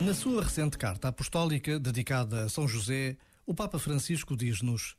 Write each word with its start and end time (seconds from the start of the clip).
Na 0.00 0.14
sua 0.14 0.42
recente 0.42 0.78
carta 0.78 1.08
apostólica 1.08 1.78
dedicada 1.78 2.44
a 2.44 2.48
São 2.48 2.66
José, 2.66 3.18
o 3.44 3.54
Papa 3.54 3.78
Francisco 3.78 4.34
diz-nos: 4.34 4.96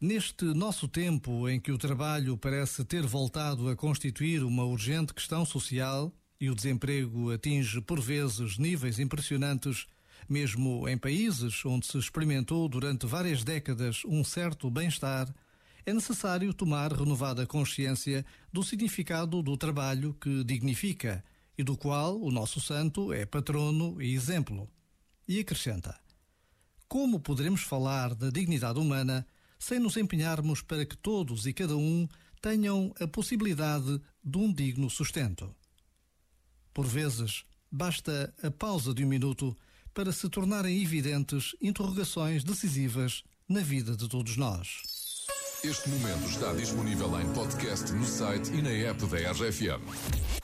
Neste 0.00 0.44
nosso 0.46 0.88
tempo 0.88 1.48
em 1.48 1.60
que 1.60 1.70
o 1.70 1.78
trabalho 1.78 2.36
parece 2.36 2.84
ter 2.84 3.06
voltado 3.06 3.68
a 3.68 3.76
constituir 3.76 4.42
uma 4.42 4.64
urgente 4.64 5.14
questão 5.14 5.44
social 5.44 6.12
e 6.40 6.50
o 6.50 6.54
desemprego 6.54 7.30
atinge 7.30 7.80
por 7.80 8.00
vezes 8.00 8.58
níveis 8.58 8.98
impressionantes, 8.98 9.86
mesmo 10.28 10.88
em 10.88 10.98
países 10.98 11.64
onde 11.64 11.86
se 11.86 11.96
experimentou 11.96 12.68
durante 12.68 13.06
várias 13.06 13.44
décadas 13.44 14.02
um 14.04 14.24
certo 14.24 14.68
bem-estar, 14.68 15.32
é 15.86 15.92
necessário 15.92 16.52
tomar 16.52 16.92
renovada 16.92 17.46
consciência 17.46 18.26
do 18.52 18.64
significado 18.64 19.40
do 19.42 19.56
trabalho 19.56 20.12
que 20.20 20.42
dignifica 20.42 21.22
e 21.56 21.62
do 21.62 21.76
qual 21.76 22.20
o 22.20 22.30
nosso 22.30 22.60
santo 22.60 23.12
é 23.12 23.24
patrono 23.24 24.00
e 24.00 24.14
exemplo. 24.14 24.68
E 25.26 25.38
acrescenta: 25.40 25.98
Como 26.88 27.20
poderemos 27.20 27.62
falar 27.62 28.14
da 28.14 28.30
dignidade 28.30 28.78
humana 28.78 29.26
sem 29.58 29.78
nos 29.78 29.96
empenharmos 29.96 30.60
para 30.62 30.84
que 30.84 30.96
todos 30.96 31.46
e 31.46 31.52
cada 31.52 31.76
um 31.76 32.08
tenham 32.40 32.92
a 33.00 33.06
possibilidade 33.06 34.00
de 34.22 34.38
um 34.38 34.52
digno 34.52 34.90
sustento? 34.90 35.54
Por 36.72 36.86
vezes, 36.86 37.44
basta 37.70 38.34
a 38.42 38.50
pausa 38.50 38.92
de 38.92 39.04
um 39.04 39.08
minuto 39.08 39.56
para 39.94 40.12
se 40.12 40.28
tornarem 40.28 40.82
evidentes 40.82 41.54
interrogações 41.62 42.42
decisivas 42.42 43.22
na 43.48 43.60
vida 43.60 43.96
de 43.96 44.08
todos 44.08 44.36
nós. 44.36 44.82
Este 45.62 45.88
momento 45.88 46.28
está 46.28 46.52
disponível 46.52 47.18
em 47.18 47.32
podcast 47.32 47.90
no 47.92 48.04
site 48.04 48.52
e 48.52 48.60
na 48.60 48.70
app 48.70 49.06
da 49.06 49.30
RFM. 49.30 50.43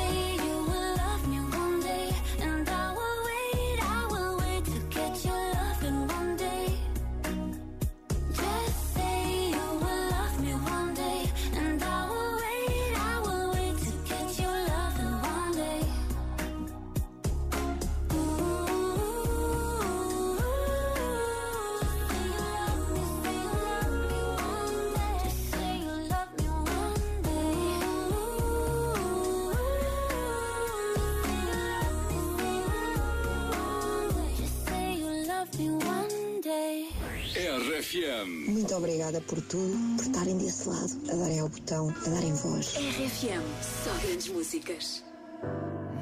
RFM. 37.91 38.49
Muito 38.49 38.73
obrigada 38.73 39.19
por 39.19 39.41
tudo, 39.41 39.77
por 39.97 40.05
estarem 40.05 40.37
desse 40.37 40.69
lado, 40.69 40.97
a 41.11 41.15
darem 41.15 41.39
ao 41.41 41.49
botão, 41.49 41.89
a 41.89 42.09
darem 42.09 42.33
voz. 42.35 42.73
RFM, 42.73 43.43
só 43.61 44.07
grandes 44.07 44.29
músicas. 44.29 45.03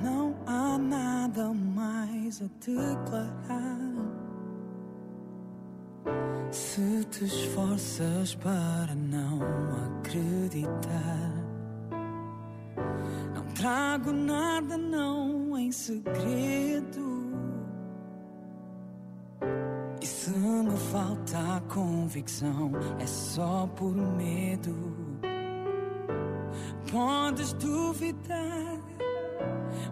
Não 0.04 0.36
há 0.46 0.78
nada 0.78 1.52
mais 1.52 2.42
a 2.42 2.50
declarar. 2.64 3.80
Se 6.52 7.04
te 7.06 7.26
esforças 7.26 8.36
para 8.36 8.94
não 8.94 9.40
acreditar, 9.97 11.34
não 13.34 13.46
trago 13.56 14.12
nada, 14.12 14.78
não 14.78 15.58
em 15.58 15.72
segredo. 15.72 17.09
Falta 20.91 21.64
convicção, 21.68 22.72
é 23.00 23.06
só 23.06 23.68
por 23.76 23.96
medo. 23.96 24.76
Podes 26.91 27.53
duvidar 27.53 28.80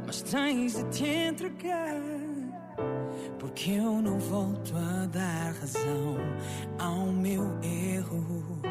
mas 0.06 0.22
tens 0.22 0.76
de 0.76 0.84
te 0.90 1.06
entregar. 1.06 2.02
Porque 3.40 3.72
eu 3.72 4.02
não 4.02 4.20
volto 4.20 4.74
a 4.76 5.06
dar 5.08 5.54
razão 5.60 6.18
ao 6.80 7.08
meu 7.08 7.44
erro. 7.62 8.62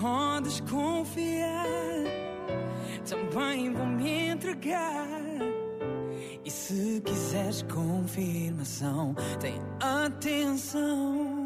Podes 0.00 0.60
confiar, 0.60 1.66
também 3.08 3.72
vou 3.72 3.86
me 3.86 4.28
entregar. 4.28 5.03
Se 6.66 6.98
quiseres 7.04 7.62
confirmação, 7.64 9.14
tem 9.38 9.60
atenção. 9.82 11.43